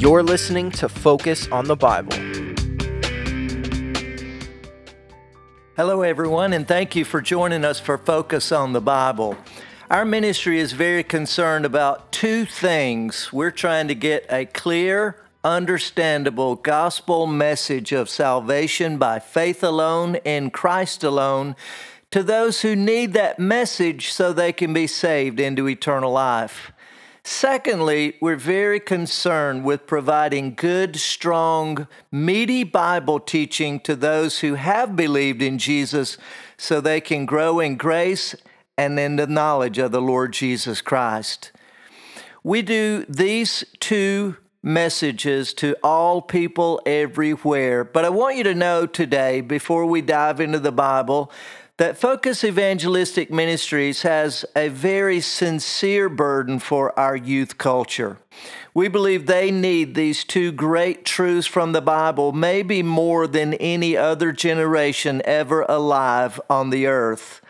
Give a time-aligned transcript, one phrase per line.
[0.00, 2.16] You're listening to Focus on the Bible.
[5.76, 9.36] Hello, everyone, and thank you for joining us for Focus on the Bible.
[9.90, 13.30] Our ministry is very concerned about two things.
[13.30, 20.50] We're trying to get a clear, understandable gospel message of salvation by faith alone in
[20.50, 21.56] Christ alone
[22.10, 26.72] to those who need that message so they can be saved into eternal life.
[27.22, 34.96] Secondly, we're very concerned with providing good, strong, meaty Bible teaching to those who have
[34.96, 36.16] believed in Jesus
[36.56, 38.34] so they can grow in grace
[38.78, 41.52] and in the knowledge of the Lord Jesus Christ.
[42.42, 48.86] We do these two messages to all people everywhere, but I want you to know
[48.86, 51.30] today, before we dive into the Bible,
[51.80, 58.18] that Focus Evangelistic Ministries has a very sincere burden for our youth culture.
[58.74, 63.96] We believe they need these two great truths from the Bible, maybe more than any
[63.96, 67.40] other generation ever alive on the earth.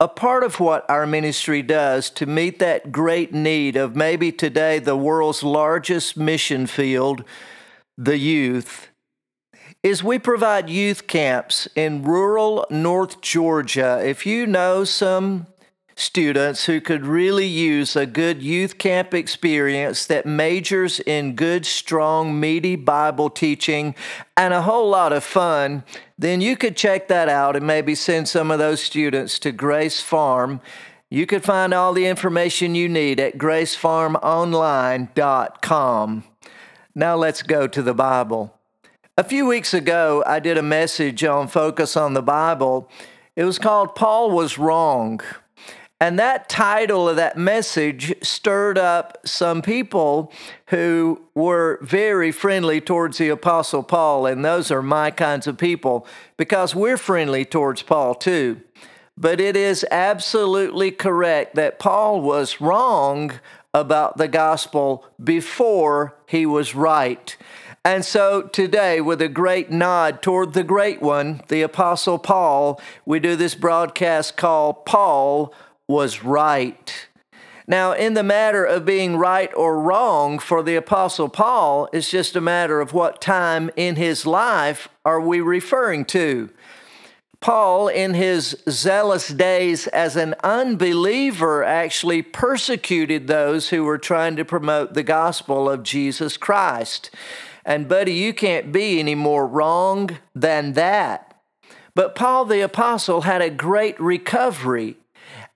[0.00, 4.80] A part of what our ministry does to meet that great need of maybe today
[4.80, 7.22] the world's largest mission field,
[7.96, 8.89] the youth,
[9.82, 13.98] is we provide youth camps in rural North Georgia.
[14.04, 15.46] If you know some
[15.94, 22.38] students who could really use a good youth camp experience that majors in good, strong,
[22.38, 23.96] meaty Bible teaching
[24.36, 25.82] and a whole lot of fun,
[26.18, 30.00] then you could check that out and maybe send some of those students to Grace
[30.00, 30.60] Farm.
[31.08, 36.24] You could find all the information you need at gracefarmonline.com.
[36.94, 38.59] Now let's go to the Bible.
[39.20, 42.88] A few weeks ago, I did a message on Focus on the Bible.
[43.36, 45.20] It was called Paul Was Wrong.
[46.00, 50.32] And that title of that message stirred up some people
[50.68, 54.24] who were very friendly towards the Apostle Paul.
[54.24, 56.06] And those are my kinds of people
[56.38, 58.62] because we're friendly towards Paul too.
[59.18, 63.32] But it is absolutely correct that Paul was wrong
[63.74, 67.36] about the gospel before he was right.
[67.84, 73.20] And so today, with a great nod toward the great one, the Apostle Paul, we
[73.20, 75.54] do this broadcast called Paul
[75.88, 77.08] Was Right.
[77.66, 82.36] Now, in the matter of being right or wrong for the Apostle Paul, it's just
[82.36, 86.50] a matter of what time in his life are we referring to.
[87.40, 94.44] Paul, in his zealous days as an unbeliever, actually persecuted those who were trying to
[94.44, 97.10] promote the gospel of Jesus Christ.
[97.64, 101.40] And, buddy, you can't be any more wrong than that.
[101.94, 104.96] But Paul the Apostle had a great recovery.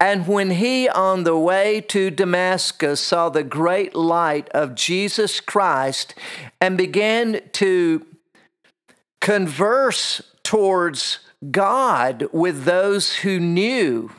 [0.00, 6.14] And when he, on the way to Damascus, saw the great light of Jesus Christ
[6.60, 8.04] and began to
[9.20, 11.20] converse towards
[11.52, 14.10] God with those who knew,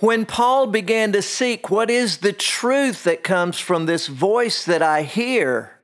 [0.00, 4.82] when Paul began to seek what is the truth that comes from this voice that
[4.82, 5.80] I hear,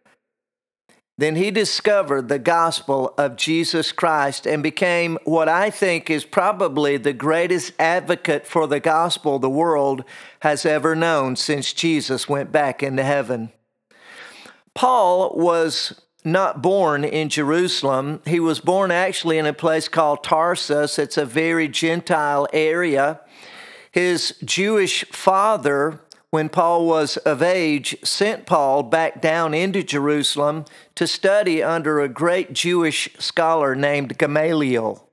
[1.18, 6.96] then he discovered the gospel of Jesus Christ and became what I think is probably
[6.96, 10.04] the greatest advocate for the gospel the world
[10.40, 13.50] has ever known since Jesus went back into heaven.
[14.74, 18.20] Paul was not born in Jerusalem.
[18.26, 20.98] He was born actually in a place called Tarsus.
[20.98, 23.20] It's a very Gentile area.
[23.96, 31.06] His Jewish father, when Paul was of age, sent Paul back down into Jerusalem to
[31.06, 35.08] study under a great Jewish scholar named Gamaliel.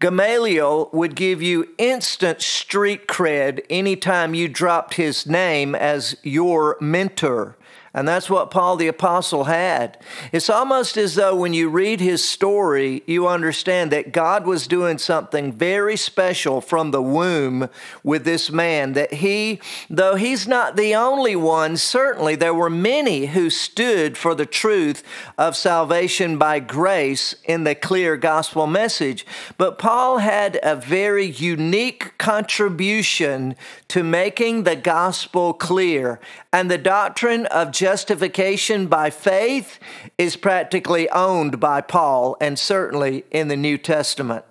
[0.00, 7.57] Gamaliel would give you instant street cred anytime you dropped his name as your mentor.
[7.94, 9.98] And that's what Paul the Apostle had.
[10.30, 14.98] It's almost as though when you read his story, you understand that God was doing
[14.98, 17.70] something very special from the womb
[18.04, 18.92] with this man.
[18.92, 24.34] That he, though he's not the only one, certainly there were many who stood for
[24.34, 25.02] the truth
[25.38, 29.26] of salvation by grace in the clear gospel message.
[29.56, 33.56] But Paul had a very unique contribution
[33.88, 36.20] to making the gospel clear
[36.52, 39.78] and the doctrine of justification by faith
[40.18, 44.44] is practically owned by Paul and certainly in the New Testament.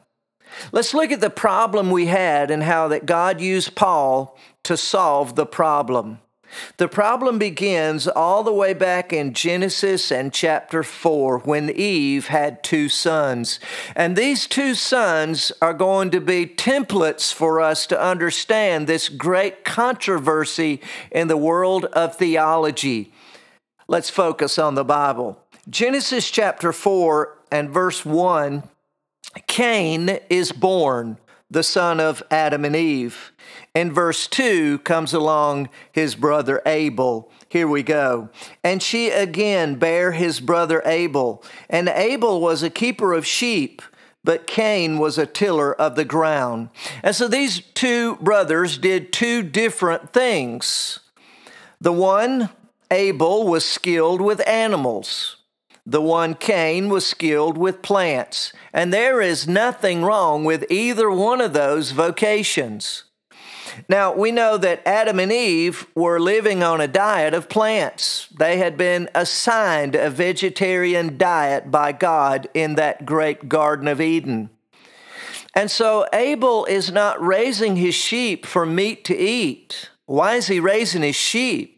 [0.72, 5.36] Let's look at the problem we had and how that God used Paul to solve
[5.36, 6.20] the problem.
[6.78, 12.64] The problem begins all the way back in Genesis and chapter 4 when Eve had
[12.64, 13.60] two sons.
[13.94, 19.66] And these two sons are going to be templates for us to understand this great
[19.66, 20.80] controversy
[21.12, 23.12] in the world of theology.
[23.88, 25.42] Let's focus on the Bible.
[25.70, 28.64] Genesis chapter 4 and verse 1
[29.46, 31.18] Cain is born,
[31.52, 33.32] the son of Adam and Eve.
[33.76, 37.32] In verse 2 comes along his brother Abel.
[37.48, 38.30] Here we go.
[38.64, 41.44] And she again bare his brother Abel.
[41.70, 43.82] And Abel was a keeper of sheep,
[44.24, 46.70] but Cain was a tiller of the ground.
[47.04, 51.00] And so these two brothers did two different things.
[51.80, 52.50] The one,
[52.92, 55.38] Abel, was skilled with animals.
[55.86, 58.52] The one Cain was skilled with plants.
[58.74, 63.04] And there is nothing wrong with either one of those vocations.
[63.88, 68.28] Now, we know that Adam and Eve were living on a diet of plants.
[68.38, 74.50] They had been assigned a vegetarian diet by God in that great Garden of Eden.
[75.54, 79.90] And so Abel is not raising his sheep for meat to eat.
[80.06, 81.77] Why is he raising his sheep?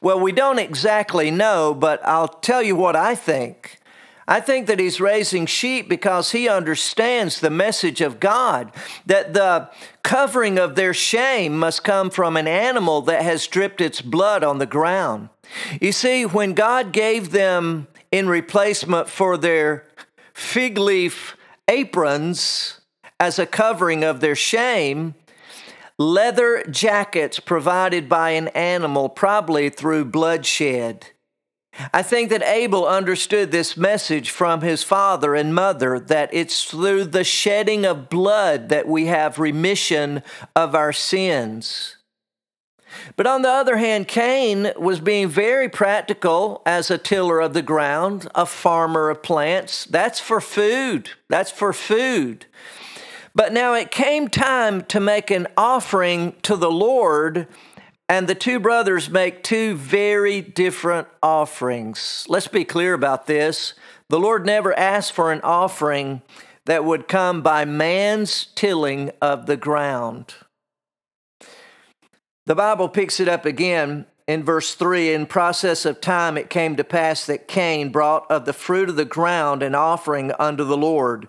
[0.00, 3.78] Well, we don't exactly know, but I'll tell you what I think.
[4.28, 8.70] I think that he's raising sheep because he understands the message of God,
[9.06, 9.70] that the
[10.02, 14.58] covering of their shame must come from an animal that has dripped its blood on
[14.58, 15.30] the ground.
[15.80, 19.86] You see, when God gave them in replacement for their
[20.34, 21.34] fig leaf
[21.66, 22.80] aprons
[23.18, 25.14] as a covering of their shame,
[25.98, 31.08] leather jackets provided by an animal, probably through bloodshed.
[31.92, 37.04] I think that Abel understood this message from his father and mother that it's through
[37.04, 40.22] the shedding of blood that we have remission
[40.56, 41.96] of our sins.
[43.16, 47.62] But on the other hand, Cain was being very practical as a tiller of the
[47.62, 49.84] ground, a farmer of plants.
[49.84, 51.10] That's for food.
[51.28, 52.46] That's for food.
[53.38, 57.46] But now it came time to make an offering to the Lord,
[58.08, 62.26] and the two brothers make two very different offerings.
[62.28, 63.74] Let's be clear about this.
[64.08, 66.22] The Lord never asked for an offering
[66.64, 70.34] that would come by man's tilling of the ground.
[72.46, 76.74] The Bible picks it up again in verse 3 In process of time it came
[76.74, 80.76] to pass that Cain brought of the fruit of the ground an offering unto the
[80.76, 81.28] Lord.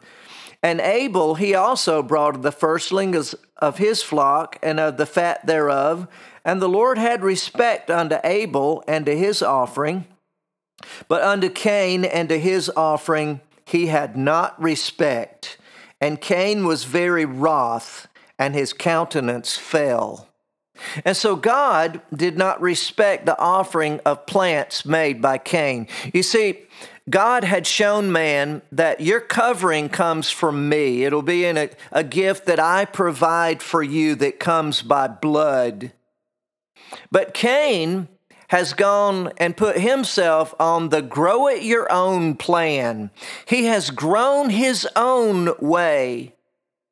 [0.61, 6.07] And Abel he also brought the firstlings of his flock and of the fat thereof.
[6.43, 10.05] And the Lord had respect unto Abel and to his offering,
[11.07, 15.57] but unto Cain and to his offering he had not respect.
[16.01, 18.07] And Cain was very wroth,
[18.39, 20.29] and his countenance fell.
[21.03, 25.87] And so God did not respect the offering of plants made by Cain.
[26.13, 26.59] You see,
[27.09, 31.03] God had shown man that your covering comes from me.
[31.03, 35.93] It'll be in a, a gift that I provide for you that comes by blood.
[37.11, 38.07] But Cain
[38.49, 43.11] has gone and put himself on the grow it your own plan.
[43.45, 46.33] He has grown his own way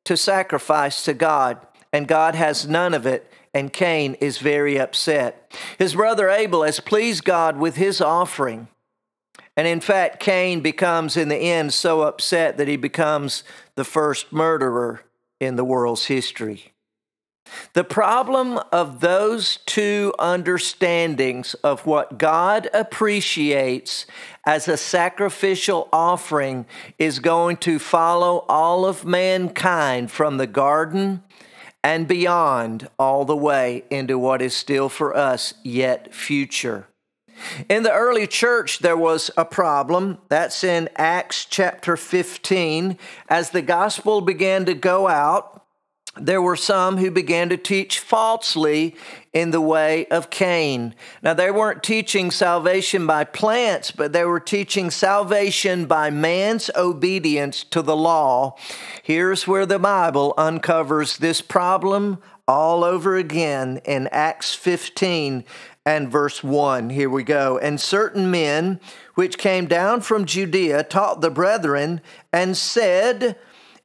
[0.04, 1.58] to sacrifice to God,
[1.92, 3.30] and God has none of it.
[3.54, 5.52] And Cain is very upset.
[5.78, 8.68] His brother Abel has pleased God with his offering.
[9.58, 13.42] And in fact, Cain becomes, in the end, so upset that he becomes
[13.74, 15.00] the first murderer
[15.40, 16.72] in the world's history.
[17.72, 24.06] The problem of those two understandings of what God appreciates
[24.46, 26.64] as a sacrificial offering
[26.96, 31.24] is going to follow all of mankind from the garden
[31.82, 36.86] and beyond all the way into what is still for us yet future.
[37.68, 40.18] In the early church, there was a problem.
[40.28, 42.98] That's in Acts chapter 15.
[43.28, 45.58] As the gospel began to go out,
[46.20, 48.96] there were some who began to teach falsely
[49.32, 50.94] in the way of Cain.
[51.22, 57.62] Now, they weren't teaching salvation by plants, but they were teaching salvation by man's obedience
[57.64, 58.56] to the law.
[59.02, 62.18] Here's where the Bible uncovers this problem
[62.48, 65.44] all over again in Acts 15
[65.88, 66.90] and verse 1.
[66.90, 67.56] Here we go.
[67.56, 68.78] And certain men
[69.14, 73.38] which came down from Judea taught the brethren and said,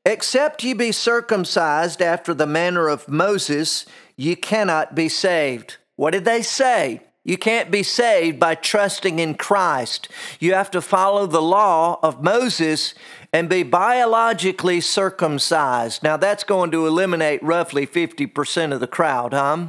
[0.06, 3.86] Except ye be circumcised after the manner of Moses,
[4.18, 5.78] ye cannot be saved.
[5.96, 7.04] What did they say?
[7.24, 10.10] You can't be saved by trusting in Christ.
[10.42, 12.94] You have to follow the law of Moses
[13.32, 16.04] and be biologically circumcised.
[16.04, 19.68] Now, that's going to eliminate roughly 50% of the crowd, huh?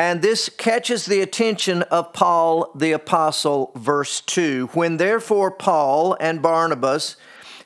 [0.00, 4.70] And this catches the attention of Paul the Apostle, verse 2.
[4.72, 7.16] When therefore Paul and Barnabas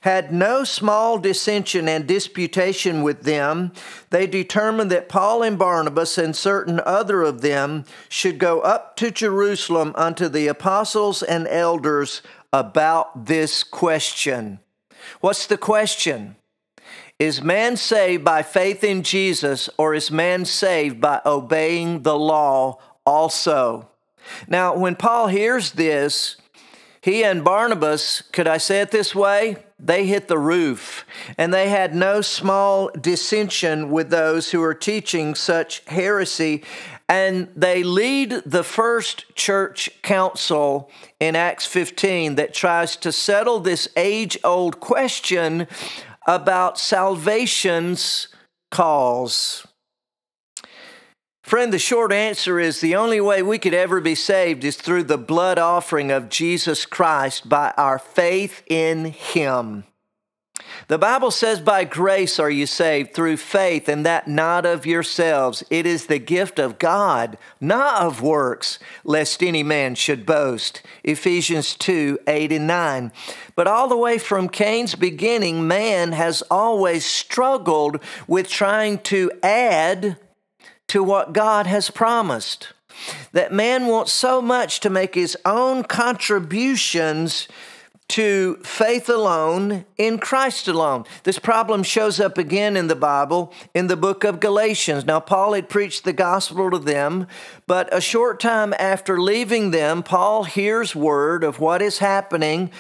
[0.01, 3.73] had no small dissension and disputation with them,
[4.11, 9.13] they determined that Paul and Barnabas and certain other of them should go up to
[9.13, 12.21] Jerusalem unto the apostles and elders
[12.53, 14.59] about this question.
[15.21, 16.35] What's the question?
[17.19, 22.81] Is man saved by faith in Jesus, or is man saved by obeying the law
[23.07, 23.89] also?
[24.49, 26.37] Now, when Paul hears this,
[27.01, 29.59] he and Barnabas, could I say it this way?
[29.79, 31.05] They hit the roof,
[31.39, 36.65] and they had no small dissension with those who are teaching such heresy.
[37.09, 40.91] And they lead the first church council
[41.21, 45.69] in Acts 15 that tries to settle this age old question
[46.27, 48.29] about salvation's
[48.71, 49.67] cause.
[51.43, 55.05] Friend, the short answer is the only way we could ever be saved is through
[55.05, 59.85] the blood offering of Jesus Christ by our faith in Him.
[60.89, 65.63] The Bible says, By grace are you saved through faith, and that not of yourselves.
[65.71, 70.83] It is the gift of God, not of works, lest any man should boast.
[71.03, 73.13] Ephesians 2 8 and 9.
[73.57, 80.19] But all the way from Cain's beginning, man has always struggled with trying to add
[80.89, 82.73] to what God has promised.
[83.33, 87.49] That man wants so much to make his own contributions
[88.09, 91.05] to faith alone in Christ alone.
[91.23, 95.05] This problem shows up again in the Bible in the book of Galatians.
[95.07, 97.27] Now, Paul had preached the gospel to them,
[97.67, 102.71] but a short time after leaving them, Paul hears word of what is happening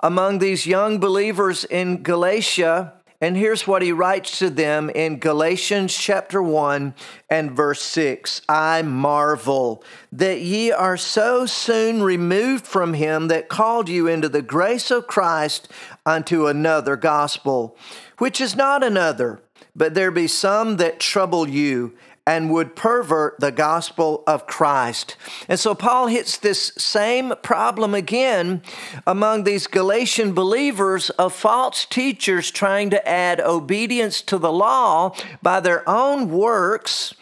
[0.00, 5.94] among these young believers in Galatia and here's what he writes to them in Galatians
[5.96, 6.94] chapter 1
[7.30, 13.88] and verse 6 I marvel that ye are so soon removed from him that called
[13.88, 15.68] you into the grace of Christ
[16.04, 17.76] unto another gospel,
[18.18, 19.40] which is not another,
[19.76, 21.94] but there be some that trouble you
[22.26, 25.16] and would pervert the gospel of Christ.
[25.48, 28.62] And so Paul hits this same problem again
[29.06, 35.60] among these Galatian believers of false teachers trying to add obedience to the law by
[35.60, 37.14] their own works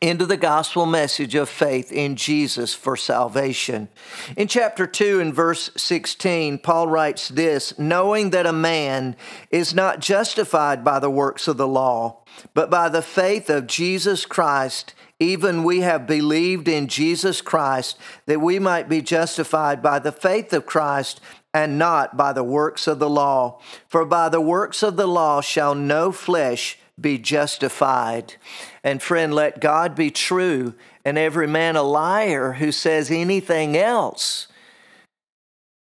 [0.00, 3.88] into the gospel message of faith in Jesus for salvation.
[4.36, 9.16] In chapter 2 and verse 16, Paul writes this knowing that a man
[9.50, 12.22] is not justified by the works of the law,
[12.54, 14.94] but by the faith of Jesus Christ.
[15.18, 20.52] Even we have believed in Jesus Christ that we might be justified by the faith
[20.52, 21.22] of Christ
[21.54, 23.58] and not by the works of the law.
[23.88, 28.34] For by the works of the law shall no flesh be justified.
[28.82, 30.74] And friend, let God be true
[31.04, 34.48] and every man a liar who says anything else.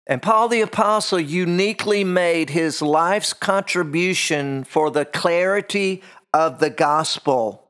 [0.05, 6.01] And Paul the Apostle uniquely made his life's contribution for the clarity
[6.33, 7.63] of the gospel.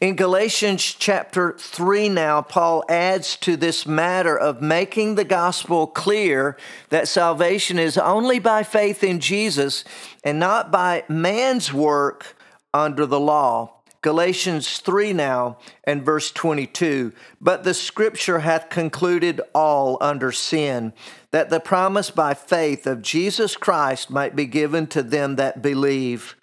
[0.00, 6.56] In Galatians chapter 3, now, Paul adds to this matter of making the gospel clear
[6.90, 9.82] that salvation is only by faith in Jesus
[10.22, 12.36] and not by man's work
[12.72, 13.74] under the law.
[14.00, 17.12] Galatians 3 now and verse 22.
[17.40, 20.92] But the scripture hath concluded all under sin,
[21.32, 26.36] that the promise by faith of Jesus Christ might be given to them that believe.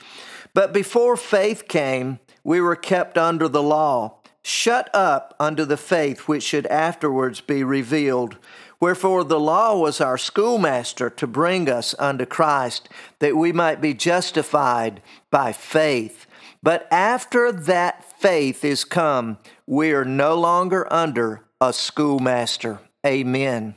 [0.53, 6.27] But before faith came, we were kept under the law, shut up under the faith
[6.27, 8.38] which should afterwards be revealed.
[8.85, 12.87] Wherefore the law was our schoolmaster to bring us unto Christ,
[13.17, 15.01] that we might be justified
[15.31, 16.27] by faith.
[16.61, 22.79] But after that faith is come, we are no longer under a schoolmaster.
[23.03, 23.73] Amen.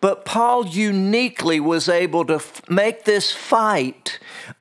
[0.00, 4.03] But Paul uniquely was able to f- make this fight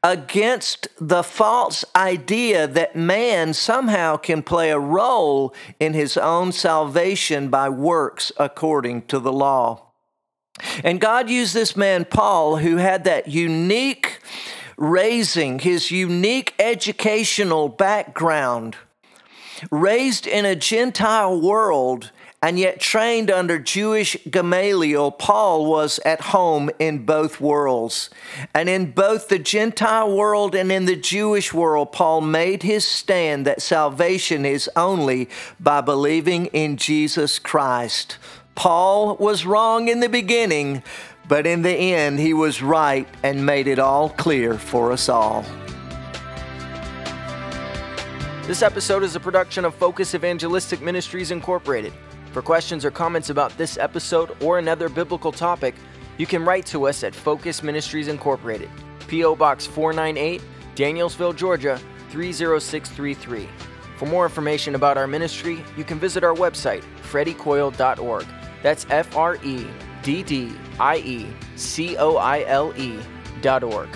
[0.03, 7.49] against the false idea that man somehow can play a role in his own salvation
[7.49, 9.91] by works according to the law.
[10.83, 14.19] And God used this man, Paul, who had that unique
[14.77, 18.75] raising, his unique educational background,
[19.71, 22.11] raised in a Gentile world
[22.43, 28.09] and yet trained under Jewish Gamaliel, Paul was at home in both worlds.
[28.53, 33.47] And in both the Gentile world and in the Jewish world, Paul made his stand
[33.47, 38.17] that salvation is only by believing in Jesus Christ.
[38.55, 40.83] Paul was wrong in the beginning,
[41.29, 45.45] but in the end, he was right and made it all clear for us all.
[48.47, 51.93] This episode is a production of Focus Evangelistic Ministries Incorporated.
[52.33, 55.75] For questions or comments about this episode or another biblical topic,
[56.17, 58.71] you can write to us at Focus Ministries Incorporated.
[59.07, 59.35] P.O.
[59.35, 60.41] Box 498,
[60.75, 63.47] Danielsville, Georgia 30633.
[63.97, 68.25] For more information about our ministry, you can visit our website, freddiecoile.org.
[68.63, 69.67] That's F R E
[70.01, 72.97] D D I E C O I L E
[73.41, 73.89] dot org.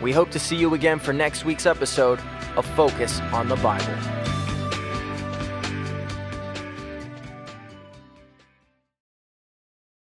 [0.00, 2.20] We hope to see you again for next week's episode
[2.56, 4.21] of Focus on the Bible.